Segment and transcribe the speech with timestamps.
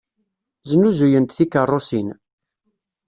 [0.69, 2.09] Snuzuyent tikeṛṛusin.